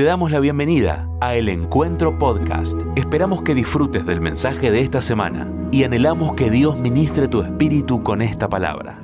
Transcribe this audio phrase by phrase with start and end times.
[0.00, 2.80] Te damos la bienvenida a El Encuentro Podcast.
[2.96, 8.02] Esperamos que disfrutes del mensaje de esta semana y anhelamos que Dios ministre tu espíritu
[8.02, 8.98] con esta palabra.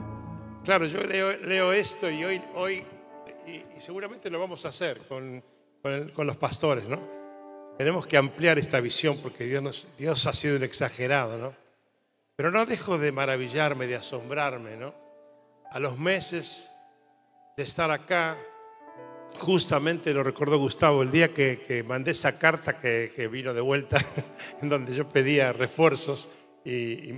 [0.65, 2.83] Claro, yo leo, esto y hoy, hoy
[3.47, 5.45] y, seguramente lo vamos a hacer con,
[6.15, 6.99] con, los pastores, ¿no?
[7.77, 11.53] Tenemos que ampliar esta visión porque Dios, Dios ha sido un exagerado, ¿no?
[12.37, 14.95] Pero no dejo de maravillarme, de asombrarme, ¿no?
[15.71, 16.73] A los meses
[17.55, 18.39] de estar acá,
[19.39, 23.99] justamente lo recordó Gustavo, el día que, mandé esa carta que, vino de vuelta,
[24.63, 26.31] en donde yo pedía refuerzos
[26.65, 27.15] y,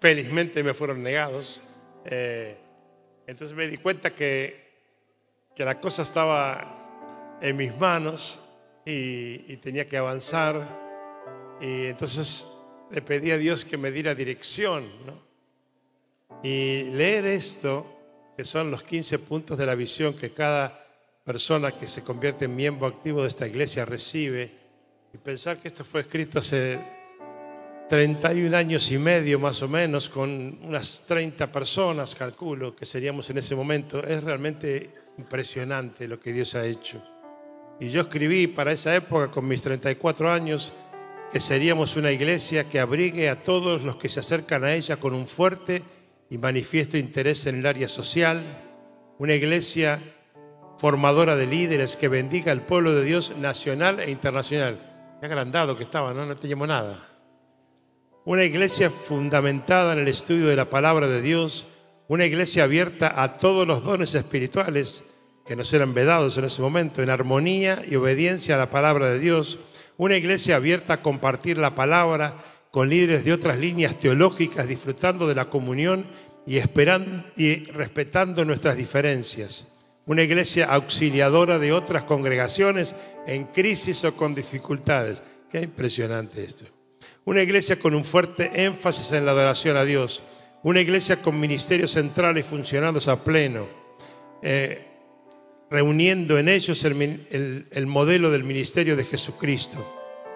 [0.00, 1.62] felizmente me fueron negados.
[2.04, 2.56] Eh,
[3.26, 4.68] entonces me di cuenta que,
[5.54, 8.42] que la cosa estaba en mis manos
[8.84, 10.88] y, tenía que avanzar.
[11.60, 12.48] Y entonces
[12.90, 14.88] le pedí a Dios que me diera dirección.
[16.42, 17.86] Y leer esto
[18.36, 20.87] que son los 15 puntos de la visión que cada
[21.28, 24.50] persona que se convierte en miembro activo de esta iglesia recibe,
[25.12, 26.80] y pensar que esto fue escrito hace
[27.86, 33.36] 31 años y medio más o menos, con unas 30 personas, calculo, que seríamos en
[33.36, 37.04] ese momento, es realmente impresionante lo que Dios ha hecho.
[37.78, 40.72] Y yo escribí para esa época, con mis 34 años,
[41.30, 45.12] que seríamos una iglesia que abrigue a todos los que se acercan a ella con
[45.12, 45.82] un fuerte
[46.30, 48.64] y manifiesto interés en el área social,
[49.18, 50.00] una iglesia
[50.78, 54.78] formadora de líderes que bendiga al pueblo de Dios nacional e internacional.
[55.20, 56.24] Qué agrandado que estaba, ¿no?
[56.24, 57.04] No te llamo nada.
[58.24, 61.66] Una iglesia fundamentada en el estudio de la palabra de Dios,
[62.06, 65.02] una iglesia abierta a todos los dones espirituales
[65.44, 69.18] que nos eran vedados en ese momento, en armonía y obediencia a la palabra de
[69.18, 69.58] Dios,
[69.96, 72.36] una iglesia abierta a compartir la palabra
[72.70, 76.06] con líderes de otras líneas teológicas, disfrutando de la comunión
[76.46, 79.66] y, esperando, y respetando nuestras diferencias.
[80.08, 85.22] Una iglesia auxiliadora de otras congregaciones en crisis o con dificultades.
[85.50, 86.64] Qué impresionante esto.
[87.26, 90.22] Una iglesia con un fuerte énfasis en la adoración a Dios.
[90.62, 93.68] Una iglesia con ministerios centrales funcionando a pleno.
[94.42, 94.86] Eh,
[95.70, 99.76] reuniendo en ellos el modelo del ministerio de Jesucristo.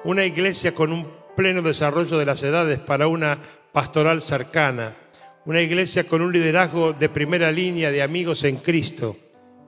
[0.05, 3.41] Una iglesia con un pleno desarrollo de las edades para una
[3.73, 4.99] pastoral cercana,
[5.47, 9.17] una iglesia con un liderazgo de primera línea de amigos en Cristo,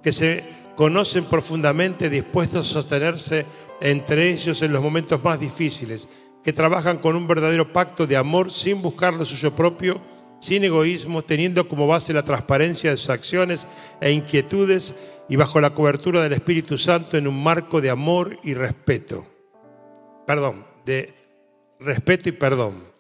[0.04, 0.44] que se
[0.76, 3.46] conocen profundamente, dispuestos a sostenerse
[3.80, 6.08] entre ellos en los momentos más difíciles,
[6.42, 10.00] que trabajan con un verdadero pacto de amor sin buscar lo suyo propio,
[10.40, 13.66] sin egoísmo, teniendo como base la transparencia de sus acciones
[14.00, 14.94] e inquietudes
[15.26, 19.26] y bajo la cobertura del Espíritu Santo en un marco de amor y respeto.
[20.26, 21.14] Perdón, de
[21.80, 22.93] respeto y perdón.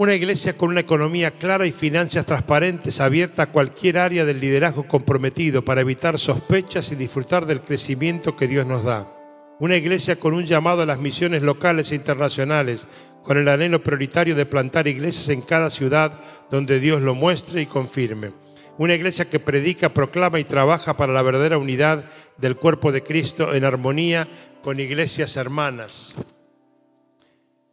[0.00, 4.86] Una iglesia con una economía clara y finanzas transparentes, abierta a cualquier área del liderazgo
[4.86, 9.12] comprometido para evitar sospechas y disfrutar del crecimiento que Dios nos da.
[9.58, 12.86] Una iglesia con un llamado a las misiones locales e internacionales,
[13.24, 17.66] con el anhelo prioritario de plantar iglesias en cada ciudad donde Dios lo muestre y
[17.66, 18.30] confirme.
[18.78, 22.04] Una iglesia que predica, proclama y trabaja para la verdadera unidad
[22.36, 24.28] del cuerpo de Cristo en armonía
[24.62, 26.14] con iglesias hermanas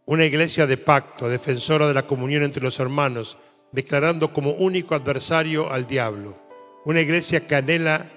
[0.06, 3.38] una iglesia de pacto, defensora de la comunión entre los hermanos,
[3.72, 6.38] declarando como único adversario al diablo.
[6.86, 8.12] Una iglesia que anhela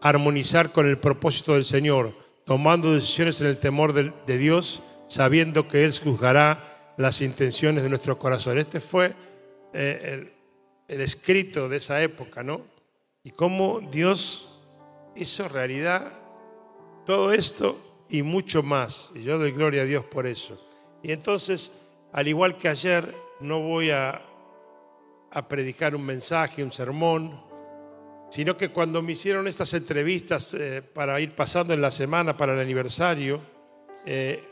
[0.00, 2.14] armonizar con el propósito del Señor,
[2.44, 8.18] tomando decisiones en el temor de, Dios, sabiendo que Él juzgará las intenciones de nuestro
[8.18, 8.58] corazón.
[8.58, 9.14] Este fue
[9.74, 10.32] eh, el,
[10.88, 12.64] el escrito de esa época, ¿no?
[13.22, 14.58] Y cómo Dios
[15.14, 16.14] hizo realidad
[17.04, 19.12] todo esto y mucho más.
[19.14, 20.69] Y yo doy gloria a Dios por eso.
[21.02, 21.72] Y entonces,
[22.12, 24.26] al igual que ayer, no voy a,
[25.48, 27.40] predicar un mensaje, un sermón,
[28.30, 32.54] sino que cuando me hicieron estas entrevistas eh, para ir pasando en la semana para
[32.54, 33.40] el aniversario,
[34.04, 34.42] eh,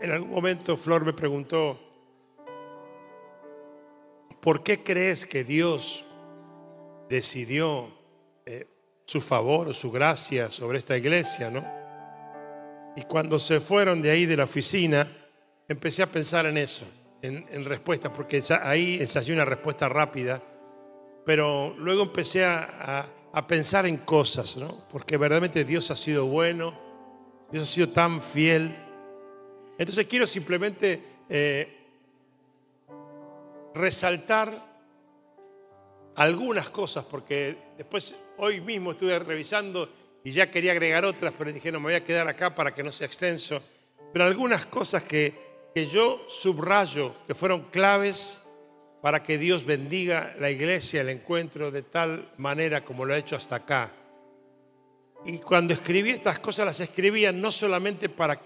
[0.00, 1.78] en algún momento Flor me preguntó,
[4.40, 6.04] ¿por qué crees que Dios
[7.08, 7.88] decidió
[8.46, 8.66] eh,
[9.04, 11.50] su favor o su gracia sobre esta iglesia?
[11.50, 11.64] ¿no?
[12.96, 15.21] Y cuando se fueron de ahí de la oficina,
[15.68, 16.86] empecé a pensar en eso,
[17.22, 20.42] en, respuestas, porque ahí ensayé una respuesta rápida,
[21.24, 23.08] pero luego empecé a,
[23.48, 24.86] pensar en cosas, ¿no?
[24.90, 26.78] Porque verdaderamente Dios ha sido bueno,
[27.50, 28.76] Dios ha sido tan fiel.
[29.78, 31.00] Entonces quiero simplemente
[31.30, 31.78] eh,
[33.74, 34.72] resaltar
[36.16, 39.88] algunas cosas, porque después, hoy mismo estuve revisando
[40.24, 42.82] y ya quería agregar otras, pero dije, no, me voy a quedar acá para que
[42.82, 43.62] no sea extenso.
[44.12, 48.42] Pero algunas cosas que que yo subrayo que fueron claves
[49.00, 53.36] para que Dios bendiga la iglesia, el encuentro de tal manera como lo ha hecho
[53.36, 53.92] hasta acá.
[55.24, 58.40] Y cuando escribí estas cosas las escribía no solamente para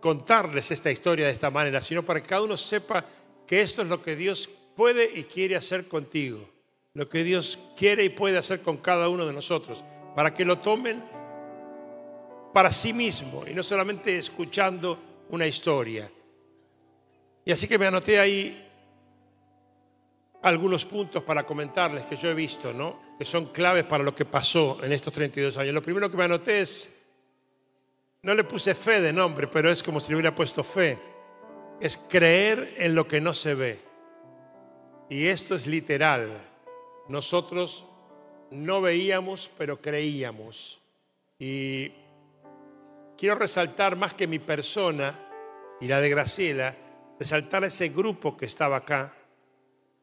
[0.00, 3.04] contarles esta historia de esta manera, sino para que cada uno sepa
[3.46, 6.48] que esto es lo que Dios puede y quiere hacer contigo,
[6.94, 9.84] lo que Dios quiere y puede hacer con cada uno de nosotros,
[10.14, 11.02] para que lo tomen
[12.52, 14.98] para sí mismo y no solamente escuchando
[15.30, 16.10] una historia.
[17.44, 18.68] Y así que me anoté ahí
[20.42, 23.00] algunos puntos para comentarles que yo he visto, ¿no?
[23.18, 25.74] Que son claves para lo que pasó en estos 32 años.
[25.74, 26.92] Lo primero que me anoté es,
[28.22, 30.98] no le puse fe de nombre, pero es como si le hubiera puesto fe.
[31.80, 33.78] Es creer en lo que no se ve.
[35.08, 36.40] Y esto es literal.
[37.08, 37.86] Nosotros
[38.50, 40.80] no veíamos, pero creíamos.
[41.38, 41.92] Y
[43.16, 45.18] quiero resaltar más que mi persona
[45.80, 46.76] y la de Graciela,
[47.18, 49.14] resaltar ese grupo que estaba acá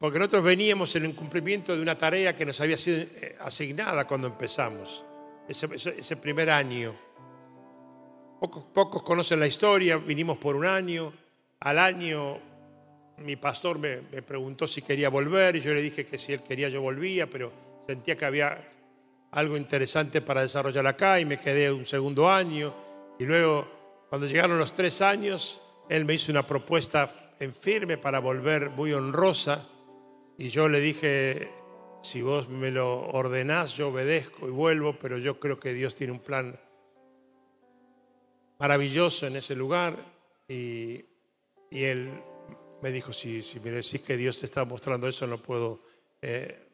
[0.00, 4.06] porque nosotros veníamos en el cumplimiento de una tarea que nos había sido eh, asignada
[4.06, 5.04] cuando empezamos,
[5.46, 6.98] ese, primer año.
[8.40, 11.12] Pocos, pocos, conocen la historia, vinimos por un año,
[11.60, 12.38] al año
[13.18, 16.70] mi pastor me, preguntó si quería volver y yo le dije que si él quería
[16.70, 17.52] yo volvía, pero
[17.86, 18.66] sentía que había
[19.32, 22.72] algo interesante para desarrollar acá y me quedé un segundo año.
[23.18, 25.60] Y luego, cuando llegaron los tres años,
[25.90, 27.10] él me hizo una propuesta
[27.40, 29.68] en firme para volver muy honrosa
[30.38, 31.50] y yo le dije,
[32.00, 36.12] si vos me lo ordenás, yo obedezco y vuelvo, pero yo creo que Dios tiene
[36.12, 36.58] un plan
[38.60, 39.98] maravilloso en ese lugar.
[40.48, 41.04] Y,
[41.72, 42.22] él
[42.82, 45.82] me dijo, si, si, me decís que Dios te está mostrando eso, no puedo
[46.22, 46.68] eh,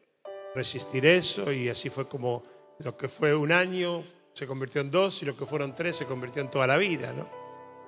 [0.53, 1.51] resistir eso.
[1.51, 2.43] Y así fue como
[2.79, 4.03] lo que fue un año
[4.33, 7.13] se convirtió en dos y lo que fueron tres se convirtió en toda la vida.
[7.13, 7.36] ¿no?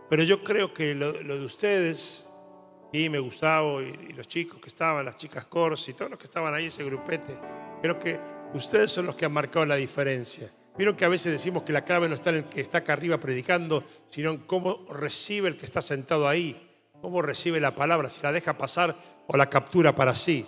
[0.10, 2.30] Pero yo creo que lo de ustedes
[2.92, 6.54] y me Gustavo y, los chicos que estaban, las chicas Corsi, todos los que estaban
[6.54, 7.38] ahí, ese grupete.
[7.82, 8.20] Creo que
[8.54, 10.52] ustedes son los que han marcado la diferencia.
[10.78, 12.94] Vieron que a veces decimos que la clave no está en el que está acá
[12.94, 16.70] arriba predicando, sino en cómo recibe el que está sentado ahí,
[17.02, 18.96] cómo recibe la palabra, si la deja pasar
[19.28, 20.46] o la captura para sí.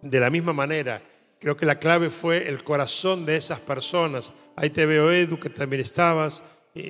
[0.00, 1.02] De la misma manera,
[1.40, 4.32] creo que la clave fue el corazón de esas personas.
[4.54, 6.42] Ahí te veo, Edu, que también estabas,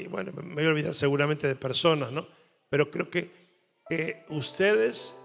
[0.09, 2.27] bueno, me voy a olvidar seguramente de personas, ¿no?
[2.69, 3.31] Pero creo que
[4.29, 5.17] ustedes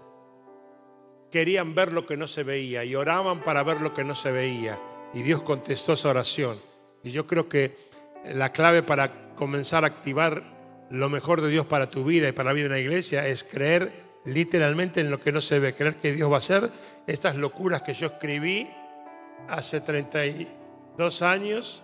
[1.30, 4.30] querían ver lo que no se veía y oraban para ver lo que no se
[4.30, 4.80] veía.
[5.12, 6.60] Y Dios contestó esa oración.
[7.02, 7.76] Y yo creo que
[8.32, 10.42] la clave para comenzar a activar
[10.90, 13.44] lo mejor de Dios para tu vida y para la vida en la iglesia es
[13.44, 13.92] creer
[14.24, 16.70] literalmente en lo que no se ve, creer que Dios va a hacer
[17.06, 18.70] estas locuras que yo escribí
[19.48, 21.82] hace 32 años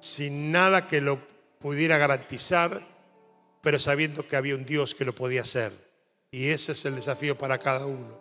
[0.00, 1.20] sin nada que lo
[1.66, 2.80] pudiera garantizar,
[3.60, 5.72] pero sabiendo que había un Dios que lo podía hacer.
[6.30, 8.20] Y ese es el desafío para cada uno.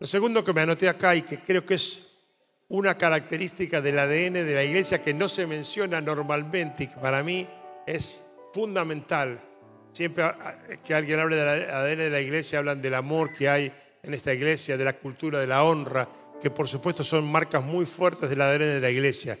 [0.00, 2.08] Lo segundo que me anoté acá y que creo que es
[2.66, 7.22] una característica del ADN de la iglesia que no se menciona normalmente y que para
[7.22, 7.48] mí
[7.86, 9.40] es fundamental.
[9.92, 10.24] Siempre
[10.82, 13.72] que alguien hable del ADN de la iglesia hablan del amor que hay
[14.02, 16.08] en esta iglesia, de la cultura, de la honra,
[16.42, 19.38] que por supuesto son marcas muy fuertes del ADN de la iglesia.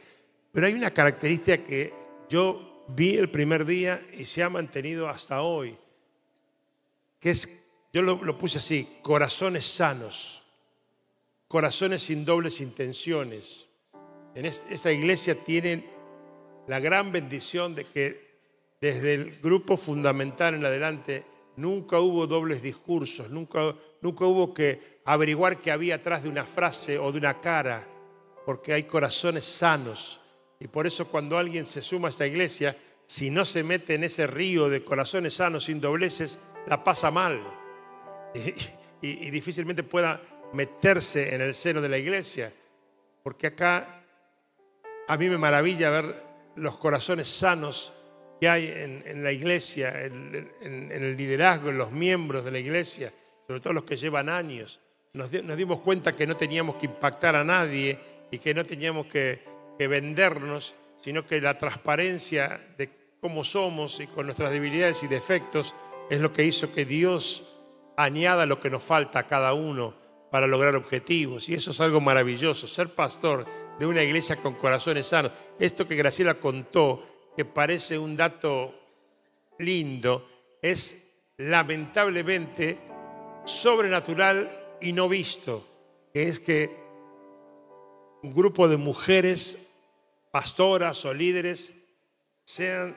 [0.52, 1.92] Pero hay una característica que
[2.28, 5.76] yo vi el primer día y se ha mantenido hasta hoy,
[7.20, 10.42] que es yo lo, puse así, corazones sanos,
[11.48, 13.66] corazones sin dobles intenciones.
[14.34, 15.86] En esta iglesia tienen
[16.66, 18.28] la gran bendición de que
[18.80, 21.24] desde el grupo fundamental en adelante
[21.56, 26.98] nunca hubo dobles discursos, nunca, nunca hubo que averiguar qué había atrás de una frase
[26.98, 27.88] o de una cara,
[28.44, 30.20] porque hay corazones sanos.
[30.60, 34.04] Y por eso cuando alguien se suma a esta iglesia, si no se mete en
[34.04, 37.40] ese río de corazones sanos sin dobleces, la pasa mal
[39.00, 40.20] y, difícilmente pueda
[40.52, 42.52] meterse en el seno de la iglesia.
[43.22, 44.04] Porque acá
[45.06, 46.22] a mí me maravilla ver
[46.56, 47.92] los corazones sanos
[48.40, 50.52] que hay en, la iglesia, en,
[50.92, 53.12] el liderazgo, en los miembros de la iglesia,
[53.46, 54.80] sobre todo los que llevan años.
[55.12, 57.98] Nos, dimos cuenta que no teníamos que impactar a nadie
[58.30, 59.42] y que no teníamos que,
[59.78, 65.74] que vendernos, sino que la transparencia de cómo somos y con nuestras debilidades y defectos
[66.10, 67.44] es lo que hizo que Dios
[67.96, 69.94] añada lo que nos falta a cada uno
[70.30, 71.48] para lograr objetivos.
[71.48, 73.46] Y eso es algo maravilloso, ser pastor
[73.78, 75.32] de una iglesia con corazones sanos.
[75.58, 77.04] Esto que Graciela contó,
[77.36, 78.74] que parece un dato
[79.58, 80.28] lindo,
[80.62, 82.78] es lamentablemente
[83.44, 85.66] sobrenatural y no visto,
[86.12, 86.76] que es que
[88.22, 89.56] un grupo de mujeres,
[90.30, 91.74] pastoras o líderes,
[92.44, 92.96] sean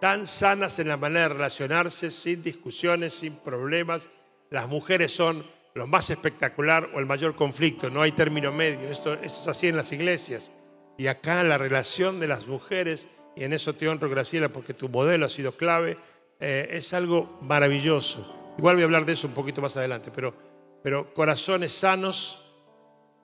[0.00, 4.08] tan sanas en la manera de relacionarse, sin discusiones, sin problemas.
[4.50, 5.44] Las mujeres son
[5.74, 9.76] lo más espectacular o el mayor conflicto, no hay término medio, esto, es así en
[9.76, 10.52] las iglesias.
[10.98, 14.88] Y acá la relación de las mujeres, y en eso te honro, Graciela, porque tu
[14.88, 15.96] modelo ha sido clave,
[16.40, 18.54] eh, es algo maravilloso.
[18.58, 20.34] Igual voy a hablar de eso un poquito más adelante, pero,
[20.82, 22.40] pero corazones sanos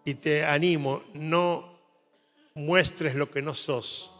[0.04, 1.77] y te animo, no
[2.58, 4.12] muestres lo que no sos,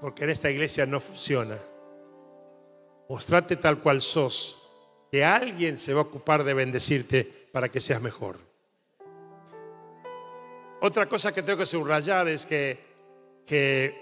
[0.00, 1.58] porque en esta iglesia no funciona.
[3.08, 4.56] Mostrate tal cual sos,
[5.10, 8.38] que alguien se va a ocupar de bendecirte para que seas mejor.
[10.80, 12.80] Otra cosa que tengo que subrayar es que,
[13.46, 13.94] que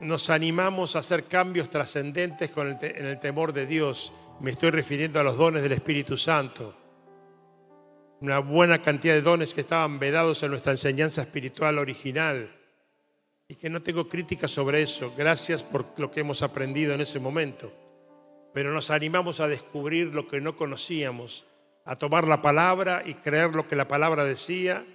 [0.00, 4.14] nos animamos a hacer cambios trascendentes en el temor de Dios.
[4.40, 6.74] Me estoy refiriendo a los dones del Espíritu Santo.
[8.22, 12.63] Una buena cantidad de dones que estaban vedados en nuestra enseñanza espiritual original
[13.48, 15.12] y que no tengo crítica sobre eso.
[15.16, 17.72] Gracias por lo que hemos aprendido en ese momento.
[18.52, 21.44] Pero nos animamos a descubrir lo que no conocíamos,
[21.84, 24.86] a tomar la palabra y creer lo que la palabra decía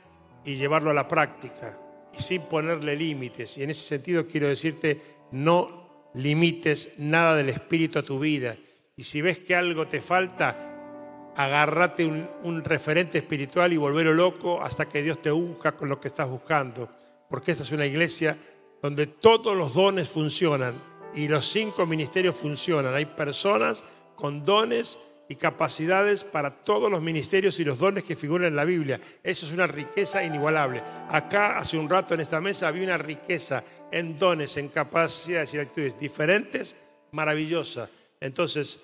[0.46, 1.78] y llevarlo a la práctica
[2.18, 3.58] y sin ponerle límites.
[3.58, 5.02] Y en ese sentido quiero decirte,
[5.32, 8.58] no limites nada del Espíritu a tu vida.
[8.96, 14.62] Y si ves que algo te falta, agárrate un, un referente espiritual y volverlo loco
[14.64, 16.90] hasta que Dios te unja con lo que estás buscando.
[17.30, 18.38] Porque esta es una iglesia
[18.82, 20.74] donde todos los dones funcionan
[21.14, 22.94] y los cinco ministerios funcionan.
[22.94, 23.84] Hay personas
[24.16, 28.66] con dones y capacidades para todos los ministerios y los dones que figuran en la
[28.66, 29.00] Biblia.
[29.24, 30.82] Eso es una riqueza inigualable.
[31.08, 35.60] Acá, hace un rato en esta mesa, había una riqueza en dones, en capacidades y
[35.60, 36.76] actitudes diferentes,
[37.12, 37.90] maravillosa.
[38.20, 38.82] Entonces,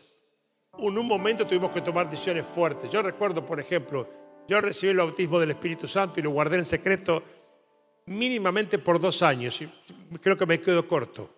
[0.78, 2.92] en un momento tuvimos que tomar decisiones fuertes.
[2.92, 4.08] Yo recuerdo, por ejemplo,
[4.48, 7.24] yo recibí el bautismo del Espíritu Santo y lo guardé en secreto
[8.06, 9.62] mínimamente por dos años.
[9.62, 9.70] Y
[10.22, 11.30] creo que me quedo corto,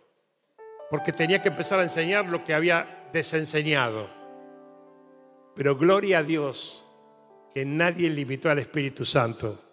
[0.90, 4.10] porque tenía que empezar a enseñar lo que había desenseñado.
[5.56, 6.86] Pero gloria a Dios
[7.54, 9.64] que nadie limitó al Espíritu Santo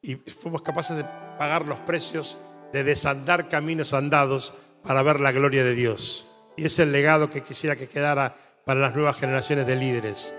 [0.00, 1.04] y fuimos capaces de
[1.38, 6.28] pagar los precios de desandar caminos andados para ver la gloria de Dios.
[6.56, 8.34] Y es el legado que quisiera que quedara
[8.64, 10.34] para las nuevas generaciones de líderes.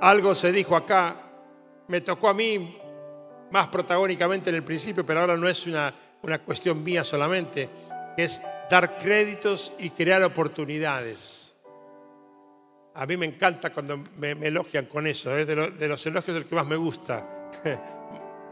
[0.00, 1.16] Algo se dijo acá,
[1.88, 2.78] me tocó a mí
[3.52, 7.68] más protagónicamente en el principio, pero ahora no es una, una cuestión mía solamente,
[8.16, 11.54] es dar créditos y crear oportunidades.
[12.94, 15.70] A mí me encanta cuando me, elogian con eso, es ¿eh?
[15.70, 17.50] de, los elogios el que más me gusta.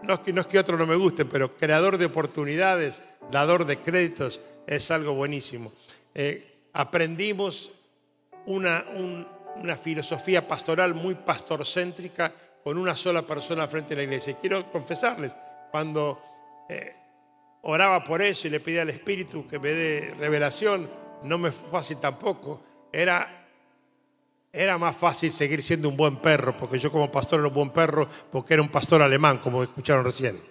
[0.02, 3.66] No es, que, no es que otros no me gusten, pero creador de oportunidades, dador
[3.66, 5.75] de créditos, es algo buenísimo.
[6.14, 7.71] Eh, aprendimos
[8.47, 8.87] una,
[9.57, 14.37] una filosofía pastoral muy pastorcéntrica con una sola persona frente a la iglesia.
[14.40, 15.35] Quiero confesarles,
[15.71, 16.23] cuando
[16.69, 16.95] eh,
[17.62, 20.90] oraba por eso y le pedía al Espíritu que me dé revelación,
[21.23, 22.62] no me fue fácil tampoco.
[22.93, 23.40] Era
[24.52, 27.71] era más fácil seguir siendo un buen perro, porque yo como pastor era un buen
[27.71, 30.40] perro, porque era un pastor alemán, como escucharon recién.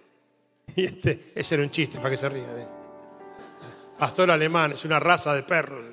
[0.75, 2.59] Este, ese era un chiste, para que se rían.
[2.59, 2.67] ¿eh?
[3.97, 5.83] Pastor alemán, es una raza de perros.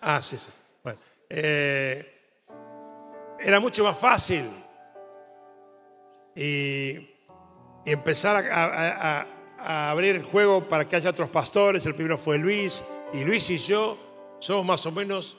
[0.00, 0.50] Ah, sí, sí.
[0.82, 2.20] Bueno, eh,
[3.38, 4.50] era mucho más fácil.
[6.34, 7.08] Y,
[7.84, 9.26] empezar a,
[9.90, 11.84] abrir el juego para que haya otros pastores.
[11.86, 15.36] El primero fue Luis, y Luis y yo somos más o menos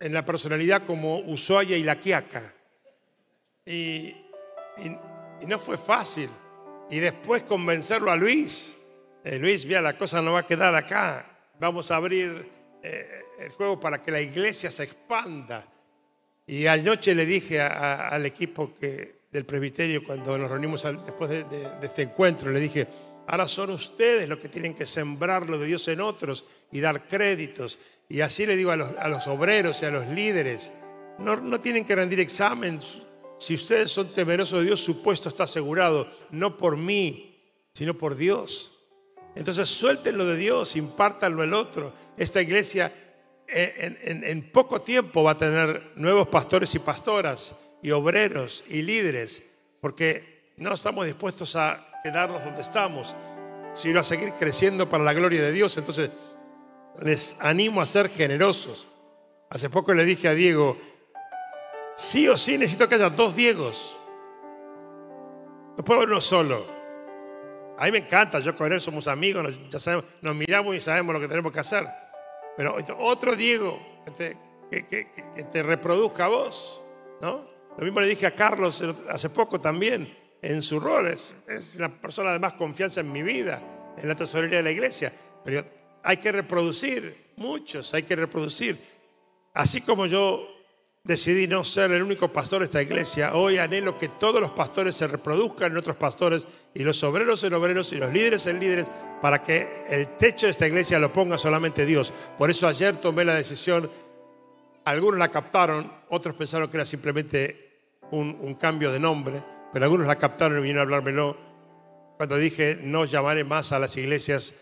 [0.00, 2.54] en la personalidad como Ushuaia y La Quiaca.
[3.66, 4.16] Y,
[5.46, 6.30] no fue fácil.
[6.90, 8.74] Y después convencerlo a Luis.
[9.24, 11.38] Eh, Luis, mira, la cosa no va a quedar acá.
[11.58, 12.50] Vamos a abrir
[12.82, 15.66] eh, el juego para que la iglesia se expanda.
[16.46, 22.02] Y anoche le dije al equipo que, del presbiterio, cuando nos reunimos después de, este
[22.02, 22.86] encuentro, le dije,
[23.26, 27.08] ahora son ustedes los que tienen que sembrar lo de Dios en otros y dar
[27.08, 30.72] créditos y así le digo a los, obreros y a los líderes,
[31.18, 32.78] no, no tienen que rendir examen.
[33.38, 38.14] Si ustedes son temerosos de Dios, su puesto está asegurado, no por mí, sino por
[38.14, 38.78] Dios.
[39.34, 41.92] Entonces suéltenlo de Dios, impártanlo el otro.
[42.16, 42.92] Esta iglesia
[43.48, 49.42] en, en, poco tiempo va a tener nuevos pastores y pastoras, y obreros y líderes,
[49.82, 53.14] porque no estamos dispuestos a quedarnos donde estamos,
[53.74, 55.76] sino a seguir creciendo para la gloria de Dios.
[55.76, 56.10] Entonces,
[57.02, 58.88] les animo a ser generosos.
[59.50, 60.78] Hace poco le dije a Diego,
[61.94, 63.94] sí o sí necesito que haya dos Diegos.
[65.76, 66.64] No puedo haber uno solo.
[67.76, 70.80] A mí me encanta, yo con él somos amigos, nos, ya sabemos, nos miramos y
[70.80, 71.86] sabemos lo que tenemos que hacer.
[72.56, 74.36] Pero otro Diego que
[75.52, 76.82] te, reproduzca a vos,
[77.20, 77.52] ¿no?
[77.76, 81.88] Lo mismo le dije a Carlos hace poco también, en su rol, es, es una
[81.88, 83.62] persona de más confianza en mi vida,
[83.96, 85.12] en la tesorería de la iglesia.
[85.44, 85.64] Pero
[86.02, 88.78] hay que reproducir, muchos hay que reproducir.
[89.54, 90.54] Así como yo
[91.04, 93.34] decidí no ser el único pastor de esta iglesia.
[93.34, 97.52] Hoy anhelo que todos los pastores se reproduzcan en otros pastores y los obreros en
[97.52, 98.86] obreros y los líderes en líderes
[99.20, 102.10] para que el techo de esta iglesia lo ponga solamente Dios.
[102.38, 103.90] Por eso ayer tomé la decisión,
[104.84, 110.06] algunos la captaron, otros pensaron que era simplemente un, un cambio de nombre, pero algunos
[110.06, 111.36] la captaron y vinieron a hablármelo
[112.16, 114.54] cuando dije no llamaré más a las iglesias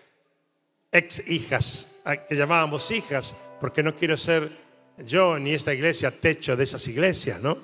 [0.93, 1.97] ex hijas,
[2.29, 4.51] que llamábamos hijas, porque no quiero ser
[4.99, 7.57] yo ni esta iglesia techo de esas iglesias, ¿no?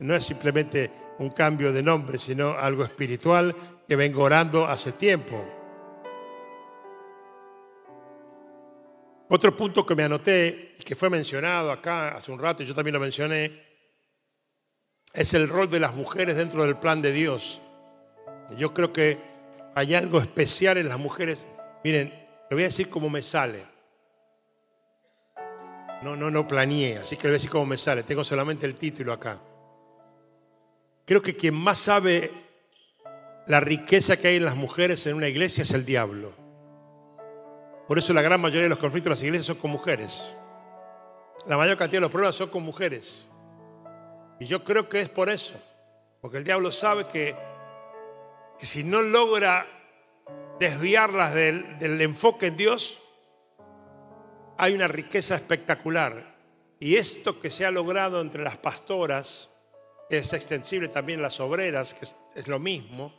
[0.00, 3.54] No es simplemente un cambio de nombre, sino algo espiritual
[3.86, 5.61] que vengo orando hace tiempo.
[9.34, 12.92] Otro punto que me anoté, que fue mencionado acá hace un rato, y yo también
[12.92, 13.62] lo mencioné,
[15.14, 17.62] es el rol de las mujeres dentro del plan de Dios.
[18.58, 19.16] Yo creo que
[19.74, 21.46] hay algo especial en las mujeres.
[21.82, 22.08] Miren,
[22.50, 23.64] le voy a decir cómo me sale.
[26.02, 28.02] No, no, no planeé, así que le voy a decir cómo me sale.
[28.02, 29.40] Tengo solamente el título acá.
[31.06, 32.30] Creo que quien más sabe
[33.46, 36.41] la riqueza que hay en las mujeres en una iglesia es el diablo.
[37.92, 40.34] Por eso la gran mayoría de los conflictos de las iglesias son con mujeres.
[41.46, 43.28] La mayor cantidad de los problemas son con mujeres.
[44.40, 45.60] Y yo creo que es por eso.
[46.22, 47.36] Porque el diablo sabe que,
[48.58, 49.66] que si no logra
[50.58, 53.02] desviarlas del, del enfoque en Dios,
[54.56, 56.34] hay una riqueza espectacular.
[56.80, 59.50] Y esto que se ha logrado entre las pastoras,
[60.08, 62.06] es extensible también las obreras, que
[62.36, 63.12] es, lo mismo,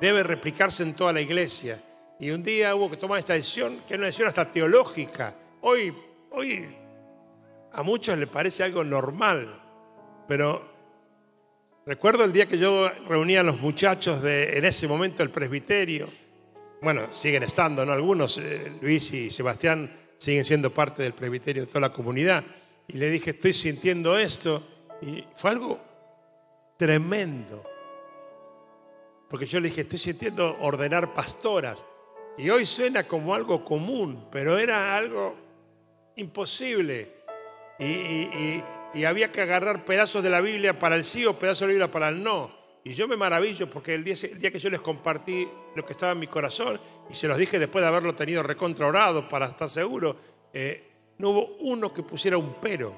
[0.00, 1.78] debe replicarse en toda la iglesia.
[2.18, 5.34] Y un día hubo que tomar esta decisión, que es una decisión hasta teológica.
[5.60, 5.92] Hoy,
[6.30, 6.76] hoy
[7.72, 9.60] a muchos les parece algo normal,
[10.28, 10.70] pero
[11.86, 16.08] recuerdo el día que yo reunía a los muchachos de, en ese momento, el presbiterio.
[16.80, 17.92] Bueno, siguen estando, ¿no?
[17.92, 22.44] Algunos, eh, Luis y Sebastián, siguen siendo parte del presbiterio de toda la comunidad.
[22.88, 24.62] Y le dije, estoy sintiendo esto.
[25.00, 25.80] Y fue algo
[26.76, 27.64] tremendo.
[29.28, 31.84] Porque yo le dije, estoy sintiendo ordenar pastoras.
[32.38, 35.36] Y hoy suena como algo común, pero era algo
[36.16, 37.12] imposible.
[37.78, 38.62] Y,
[39.04, 41.90] había que agarrar pedazos de la Biblia para el sí o pedazos de la Biblia
[41.90, 42.50] para el no.
[42.84, 45.92] Y yo me maravillo porque el día, el día que yo les compartí lo que
[45.92, 49.70] estaba en mi corazón y se los dije después de haberlo tenido recontraorado para estar
[49.70, 50.16] seguro,
[50.52, 52.94] eh, no hubo uno que pusiera un pero,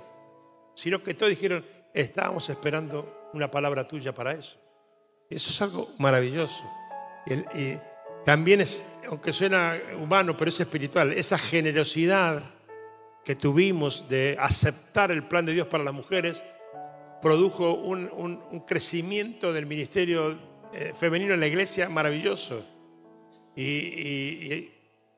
[0.74, 4.58] sino que todos dijeron, estábamos esperando una palabra tuya para eso.
[5.28, 6.64] Eso es algo maravilloso.
[7.26, 7.76] Y,
[8.24, 12.42] también es, aunque suena humano, pero es espiritual, esa generosidad
[13.24, 16.44] que tuvimos de aceptar el plan de Dios para las mujeres
[17.20, 18.04] produjo un,
[18.66, 20.38] crecimiento del ministerio
[20.72, 22.64] eh, femenino en la iglesia maravilloso.
[23.56, 24.70] Y,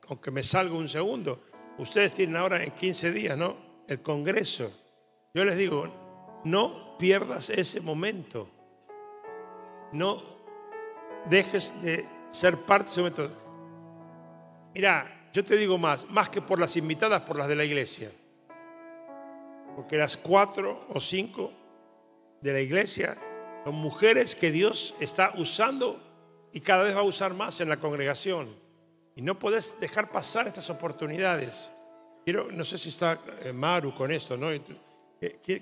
[0.08, 1.42] aunque me salgo un segundo,
[1.78, 3.56] ustedes tienen ahora en 15 días, ¿no?
[3.88, 4.72] El Congreso.
[5.34, 8.48] Yo les digo, no pierdas ese momento.
[9.92, 10.22] No
[11.28, 13.30] dejes de ser parte de momento.
[14.74, 18.10] Mira, yo te digo más, más que por las invitadas, por las de la iglesia.
[19.74, 21.52] Porque las cuatro o cinco
[22.40, 23.16] de la iglesia
[23.64, 26.02] son mujeres que Dios está usando
[26.52, 28.48] y cada vez va a usar más en la congregación.
[29.14, 31.72] Y no podés dejar pasar estas oportunidades.
[32.26, 34.50] No sé si está eh, Maru con esto, ¿no?
[34.50, 34.62] Eh,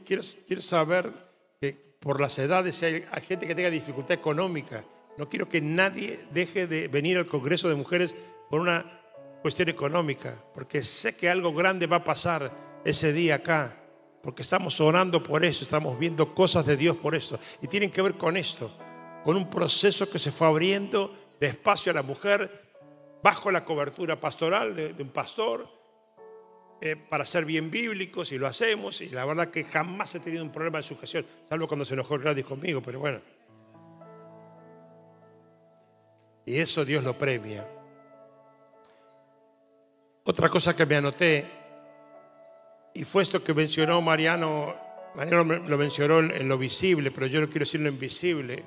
[0.04, 1.12] quiero, quiero saber
[1.60, 4.84] que por las edades, hay, gente que tenga dificultad económica,
[5.16, 8.14] no quiero que nadie deje de venir al Congreso de Mujeres
[8.50, 9.00] por una
[9.42, 13.76] cuestión económica, porque sé que algo grande va a pasar ese día acá,
[14.22, 18.02] porque estamos orando por eso, estamos viendo cosas de Dios por eso, y tienen que
[18.02, 18.70] ver con esto
[19.24, 22.62] con un proceso que se fue abriendo despacio a la mujer
[23.22, 25.66] bajo la cobertura pastoral de, un pastor
[26.82, 30.44] eh, para ser bien bíblicos y lo hacemos y la verdad que jamás he tenido
[30.44, 33.20] un problema de sujeción, salvo cuando se enojó Gladys conmigo, pero bueno.
[36.46, 37.66] Y eso Dios lo premia.
[40.24, 41.50] Otra cosa que me anoté,
[42.94, 44.74] y fue esto que mencionó Mariano,
[45.14, 48.64] Mariano lo mencionó en lo visible, pero yo no quiero decir lo invisible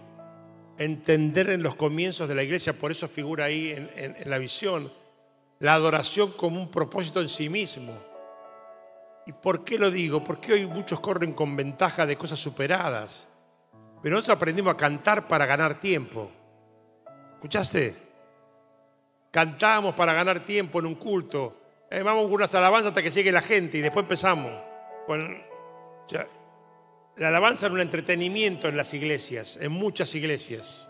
[0.77, 4.91] entender en los comienzos de la iglesia, por eso figura ahí en, la visión,
[5.59, 7.97] la adoración como un propósito en sí mismo.
[9.25, 10.23] ¿Y por qué lo digo?
[10.23, 13.27] Porque hoy muchos corren con ventaja de cosas superadas,
[14.01, 16.31] pero nosotros aprendimos a cantar para ganar tiempo.
[17.37, 17.93] ¿Escuchaste?
[19.29, 21.85] Cantábamos para ganar tiempo en un culto.
[21.91, 24.51] Eh, vamos con unas alabanzas hasta que llegue la gente y después empezamos.
[27.15, 30.89] La alabanza era un entretenimiento en las iglesias, en muchas iglesias.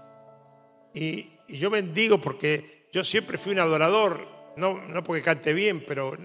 [0.94, 6.16] Y, yo bendigo porque yo siempre fui un adorador, no, no porque cante bien, pero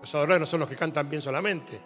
[0.00, 1.80] los adoradores no son los que cantan bien solamente.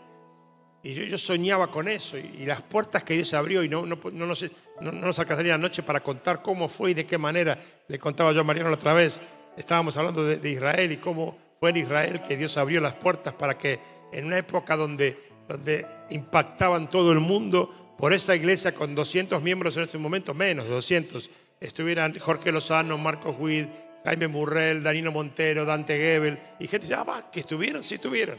[0.87, 3.99] Y yo, yo soñaba con eso, y, las puertas que Dios abrió, y no, no,
[4.13, 4.45] no, nos,
[4.81, 7.59] no, no nos alcanzaría la noche para contar cómo fue y de qué manera.
[7.89, 9.21] Le contaba yo a Mariano la otra vez,
[9.57, 13.59] estábamos hablando de, Israel y cómo fue en Israel que Dios abrió las puertas para
[13.59, 13.81] que
[14.13, 15.19] en una época donde,
[15.49, 20.67] donde impactaban todo el mundo, por esta iglesia con 200 miembros en ese momento, menos
[20.67, 23.67] de 200, estuvieran Jorge Lozano, Marcos Huid,
[24.05, 28.39] Jaime Murrell, Danilo Montero, Dante Gebel, y gente dice, ah, va, que estuvieron, sí estuvieron.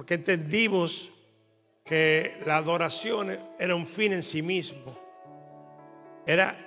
[0.00, 1.12] Porque entendimos
[1.84, 4.98] que la adoración era un fin en sí mismo.
[6.26, 6.58] Era,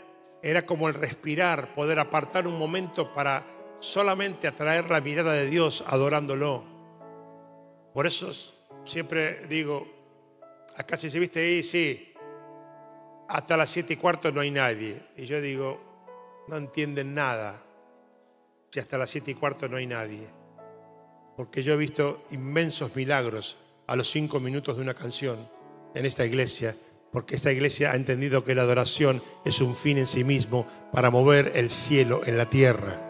[0.44, 3.44] era como el respirar, poder apartar un momento para
[3.80, 6.64] solamente atraer la mirada de Dios adorándolo.
[7.92, 8.32] Por eso
[8.84, 9.88] siempre digo,
[10.78, 12.14] acá si se viste ahí, sí,
[13.30, 15.02] hasta las siete y cuarto no hay nadie.
[15.18, 15.82] Y yo digo,
[16.50, 17.64] no entienden nada
[18.70, 20.43] si hasta las siete y cuarto no hay nadie.
[21.36, 25.50] Porque yo he visto inmensos milagros a los cinco minutos de una canción
[25.96, 26.76] en esta iglesia,
[27.12, 31.12] porque esta iglesia ha entendido que la adoración es un fin en sí mismo para
[31.12, 33.10] mover el cielo en la tierra.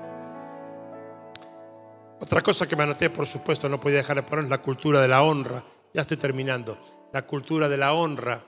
[2.19, 5.01] Otra cosa que me anoté, por supuesto, no podía dejar de poner es la cultura
[5.01, 5.65] de la honra.
[5.93, 6.77] Ya estoy terminando.
[7.12, 8.45] La cultura de la honra,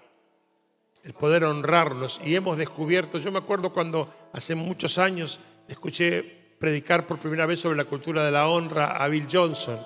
[1.04, 2.22] el poder honrarnos.
[2.24, 7.60] Y hemos descubierto, yo me acuerdo cuando hace muchos años escuché predicar por primera vez
[7.60, 9.80] sobre la cultura de la honra a Bill Johnson,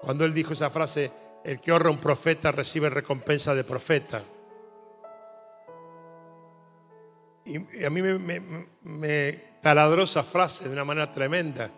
[0.00, 1.10] cuando él dijo esa frase,
[1.44, 4.22] el que honra un profeta recibe recompensa de profeta.
[7.46, 11.70] Y a mí me, me, me taladró esa frase de una manera tremenda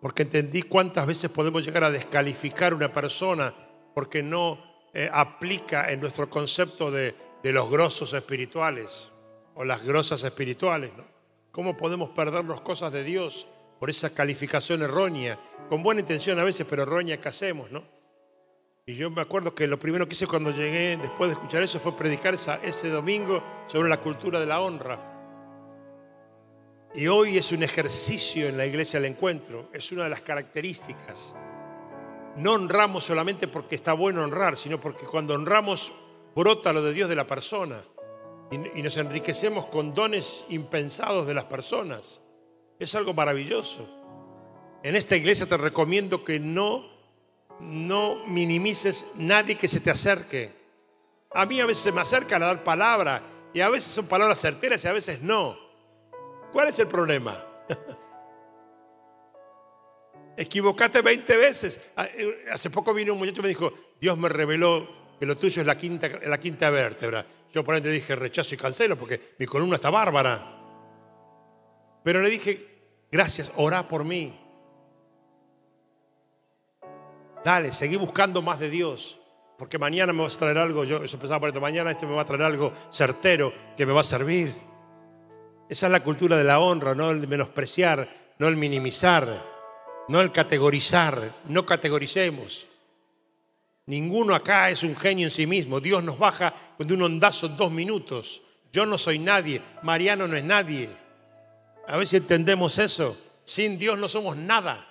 [0.00, 3.54] porque entendí cuántas veces podemos llegar a descalificar a una persona
[3.94, 9.10] porque no eh, aplica en nuestro concepto de, de, los grosos espirituales
[9.54, 10.92] o las grosas espirituales.
[10.96, 11.04] ¿no?
[11.56, 13.46] ¿Cómo podemos perder las cosas de Dios
[13.80, 15.40] por esa calificación errónea?
[15.70, 17.82] Con buena intención a veces, pero errónea que hacemos, ¿no?
[18.84, 21.80] Y yo me acuerdo que lo primero que hice cuando llegué, después de escuchar eso,
[21.80, 25.00] fue predicar esa, ese domingo sobre la cultura de la honra.
[26.94, 31.36] Y hoy es un ejercicio en la iglesia del encuentro, es una de las características.
[32.36, 35.90] No honramos solamente porque está bueno honrar, sino porque cuando honramos
[36.34, 37.82] brota lo de Dios de la persona
[38.50, 42.20] y, nos enriquecemos con dones impensados de las personas.
[42.78, 43.88] Es algo maravilloso.
[44.82, 46.86] En esta iglesia te recomiendo que no,
[47.60, 50.52] no minimices nadie que se te acerque.
[51.32, 54.40] A mí a veces se me acercan a dar palabra y a veces son palabras
[54.40, 55.58] certeras y a veces no.
[56.52, 57.44] ¿Cuál es el problema?
[60.36, 61.80] Equivocate 20 veces.
[61.96, 64.86] Ah, eh, hace poco vino un muchacho y me dijo, Dios me reveló
[65.18, 67.24] que lo tuyo es la quinta, la quinta vértebra.
[67.52, 70.54] Yo por ahí te dije, rechazo y cancelo porque mi columna está bárbara.
[72.04, 74.38] Pero le dije, gracias, orá por mí.
[77.44, 79.20] Dale, seguí buscando más de Dios.
[79.58, 82.14] Porque mañana me vas a traer algo, yo eso pensaba por esto, mañana este me
[82.14, 84.52] va a traer algo certero que me va a servir.
[85.68, 89.56] Esa es la cultura de la honra, no el menospreciar, no el minimizar,
[90.08, 91.32] no el categorizar.
[91.48, 92.68] No categoricemos.
[93.86, 95.80] Ninguno acá es un genio en sí mismo.
[95.80, 98.42] Dios nos baja con un ondazo dos minutos.
[98.72, 100.90] Yo no soy nadie, Mariano no es nadie.
[101.86, 103.16] A ver si entendemos eso.
[103.44, 104.86] Sin Dios no somos nada.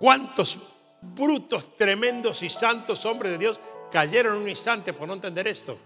[0.00, 0.58] ¿Cuántos
[1.00, 3.60] brutos, tremendos y santos hombres de Dios
[3.92, 5.78] cayeron en un instante por no entender esto?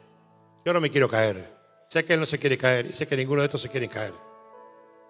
[0.64, 1.56] Yo no me quiero caer.
[1.90, 3.88] Sé que él no se quiere caer y sé que ninguno de estos se quiere
[3.88, 4.14] caer.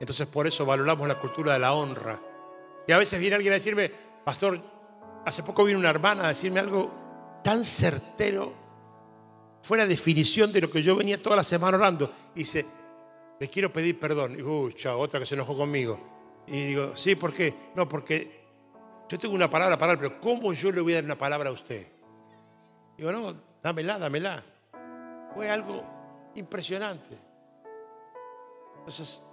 [0.01, 2.21] Entonces por eso valoramos la cultura de la honra.
[2.89, 3.91] Y a veces viene alguien a decirme,
[4.25, 4.61] pastor,
[5.25, 8.53] hace poco vino una hermana a decirme algo tan certero,
[9.63, 12.13] fuera definición de lo que yo venía toda la semana orando.
[12.35, 12.67] Y dice,
[13.39, 14.33] le quiero pedir perdón.
[14.33, 15.99] Y digo, chao, otra que se enojó conmigo.
[16.47, 17.55] Y digo, sí, ¿por qué?
[17.75, 18.39] No, porque
[19.09, 21.51] yo tengo una palabra para él, pero ¿cómo yo le voy a dar una palabra
[21.51, 21.87] a usted?
[22.97, 24.45] Digo, no, dámela, dámela.
[25.35, 25.99] Fue algo
[26.39, 27.19] Impresionante.
[28.79, 29.27] Entonces,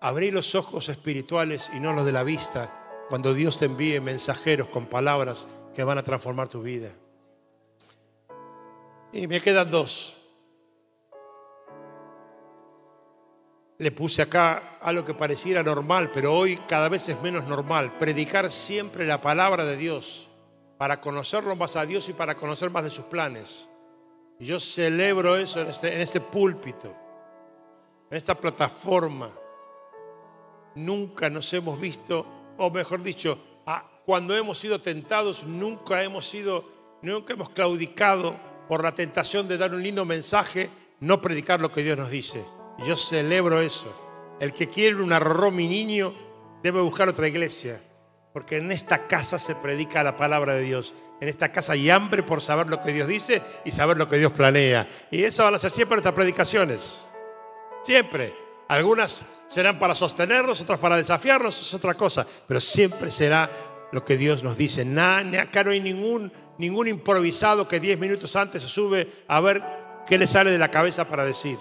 [0.00, 2.81] abrí los ojos espirituales y no los de la vista
[3.12, 6.94] cuando Dios te envíe mensajeros con palabras que van a transformar tu vida.
[9.12, 10.16] Y me quedan dos.
[13.76, 17.98] Le puse acá algo que pareciera normal, pero hoy cada vez es menos normal.
[17.98, 20.30] Predicar siempre la palabra de Dios
[20.78, 23.68] para conocerlo más a Dios y para conocer más de sus planes.
[24.38, 26.96] Y yo celebro eso en este, en este púlpito,
[28.10, 29.30] en esta plataforma.
[30.74, 33.38] Nunca nos hemos visto, o mejor dicho,
[34.06, 36.64] cuando hemos sido tentados, nunca hemos sido,
[37.02, 38.36] nunca hemos claudicado
[38.68, 40.70] por la tentación de dar un lindo mensaje,
[41.00, 42.44] no predicar lo que Dios nos dice.
[42.86, 43.94] Yo celebro eso.
[44.40, 46.14] El que quiere un arroz mi niño
[46.62, 47.82] debe buscar otra iglesia.
[48.32, 50.94] Porque en esta casa se predica la palabra de Dios.
[51.20, 54.18] En esta casa hay hambre por saber lo que Dios dice y saber lo que
[54.18, 54.88] Dios planea.
[55.10, 57.06] Y eso van a ser siempre nuestras predicaciones.
[57.82, 58.41] Siempre.
[58.72, 62.26] Algunas serán para sostenernos, otras para desafiarnos, es otra cosa.
[62.48, 63.50] Pero siempre será
[63.92, 64.80] lo que Dios nos dice.
[65.38, 69.62] acá no hay ningún, ningún improvisado que diez minutos antes se sube a ver
[70.08, 71.58] qué le sale de la cabeza para decir.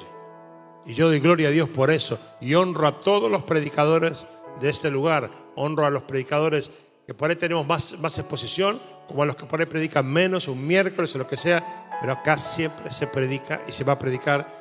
[0.86, 2.18] Y yo doy gloria a Dios por eso.
[2.40, 4.26] Y honro a todos los predicadores
[4.62, 5.32] de este lugar.
[5.58, 6.72] Honro a los predicadores
[7.06, 10.48] que por ahí tenemos más, más exposición, como a los que por ahí predican menos,
[10.48, 11.90] un miércoles o lo que sea.
[12.00, 14.61] Pero acá siempre se predica y se va a predicar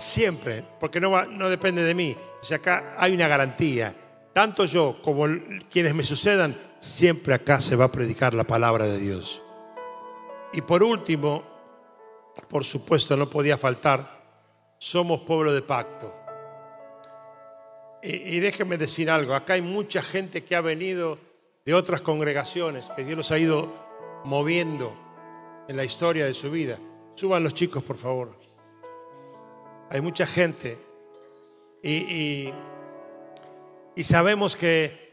[0.00, 2.16] siempre, porque no, no depende de mí.
[2.40, 3.94] O sea, acá hay una garantía.
[4.32, 5.26] Tanto yo como
[5.70, 9.42] quienes me sucedan, siempre acá se va a predicar la palabra de Dios.
[10.52, 11.44] Y por último,
[12.48, 14.20] por supuesto, no podía faltar,
[14.78, 16.16] somos pueblo de pacto.
[18.02, 21.18] Y, déjenme decir algo, acá hay mucha gente que ha venido
[21.66, 23.70] de otras congregaciones, que Dios los ha ido
[24.24, 24.94] moviendo
[25.68, 26.78] en la historia de su vida.
[27.14, 28.38] Suban los chicos, por favor.
[29.90, 30.78] Hay mucha gente
[31.82, 32.50] y,
[33.94, 35.10] y sabemos que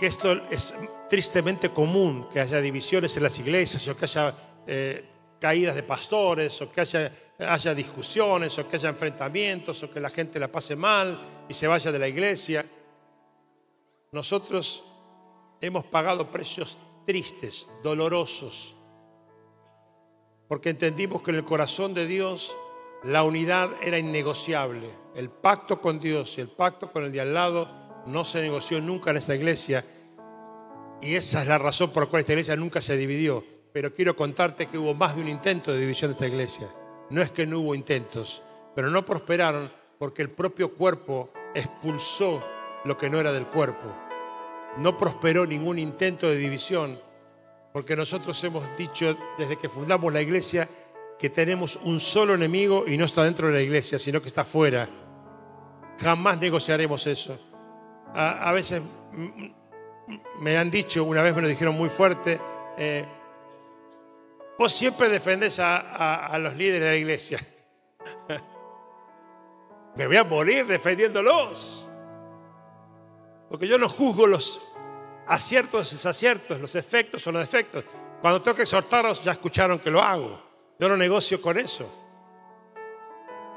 [0.00, 0.72] que esto es
[1.10, 4.34] tristemente común, que haya divisiones en las iglesias, o que haya
[4.66, 5.04] eh,
[5.38, 10.08] caídas de pastores, o que haya, haya discusiones, o que haya enfrentamientos, o que la
[10.08, 12.64] gente la pase mal y se vaya de la iglesia.
[14.12, 14.84] Nosotros
[15.60, 18.74] hemos pagado precios tristes, dolorosos,
[20.48, 22.56] porque entendimos que en el corazón de Dios
[23.02, 24.90] la unidad era innegociable.
[25.14, 27.68] El pacto con Dios y el pacto con el de al lado
[28.06, 29.84] no se negoció nunca en esta iglesia
[31.00, 33.44] y esa es la razón por la cual esta iglesia nunca se dividió.
[33.72, 36.68] Pero quiero contarte que hubo más de un intento de división de esta iglesia.
[37.08, 38.42] No es que no hubo intentos,
[38.74, 42.44] pero no prosperaron porque el propio cuerpo expulsó
[42.84, 43.86] lo que no era del cuerpo.
[44.76, 47.00] No prosperó ningún intento de división
[47.72, 50.68] porque nosotros hemos dicho desde que fundamos la iglesia
[51.20, 54.44] que tenemos un solo enemigo y no está dentro de la iglesia, sino que está
[54.44, 54.88] fuera.
[55.98, 57.38] Jamás negociaremos eso
[58.14, 58.82] a, veces
[60.40, 62.40] me han dicho, una vez me lo dijeron muy fuerte,
[62.76, 63.04] eh,
[64.58, 67.38] vos siempre defendés a, los líderes de la iglesia.
[69.96, 71.86] me voy a morir defendiéndolos.
[73.48, 74.60] Porque yo no juzgo los
[75.26, 77.84] aciertos, desaciertos, los efectos o los defectos.
[78.20, 80.49] Cuando tengo que exhortaros, ya escucharon que lo hago.
[80.80, 81.92] Yo no negocio con eso.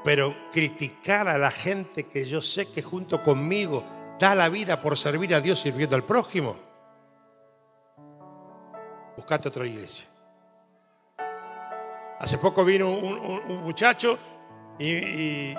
[0.04, 3.82] Pero criticar a la gente que yo sé que junto conmigo
[4.18, 6.56] da la vida por servir a Dios sirviendo al prójimo,
[9.16, 10.06] buscate otra iglesia.
[12.20, 14.18] Hace poco vino un, muchacho
[14.78, 15.54] y,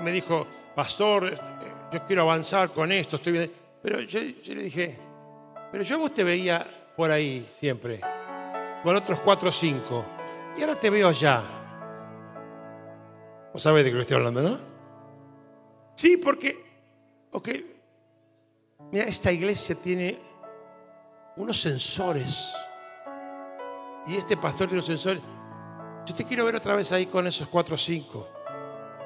[0.00, 1.34] me dijo, pastor,
[1.92, 3.52] yo quiero avanzar con esto, estoy bien.
[3.82, 4.98] Pero yo, le dije,
[5.72, 8.00] pero yo vos te veía por ahí siempre,
[8.84, 10.04] con otros cuatro o cinco,
[10.56, 11.42] y ahora te veo allá.
[13.52, 14.58] Vos sabés de qué estoy hablando, ¿no?
[15.94, 16.64] Sí, porque,
[17.30, 17.48] ok,
[18.94, 20.20] Mira, esta iglesia tiene
[21.36, 22.54] unos sensores.
[24.06, 25.20] Y este pastor tiene unos sensores.
[26.06, 28.28] Yo te quiero ver otra vez ahí con esos cuatro o cinco.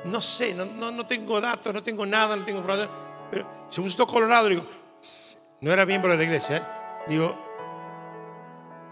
[0.05, 2.91] No sé, no, no, tengo datos, no tengo nada, no tengo información.
[3.31, 4.49] Pero se puso todo colorado.
[4.49, 4.67] Digo,
[5.63, 6.57] no era miembro de la iglesia.
[6.59, 6.63] ¿eh?
[7.09, 7.39] Digo,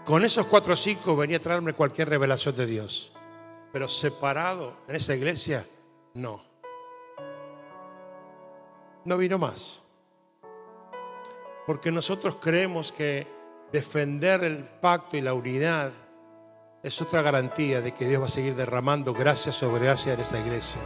[0.07, 3.11] con esos cuatro o cinco venía a traerme cualquier revelación de Dios.
[3.73, 5.67] Pero separado en esa iglesia,
[6.13, 6.41] no.
[9.03, 9.83] No vino más.
[11.65, 13.27] Porque nosotros creemos que
[13.73, 15.91] defender el pacto y la unidad
[16.83, 20.39] es otra garantía de que Dios va a seguir derramando gracias sobre gracia en esta
[20.39, 20.79] iglesia.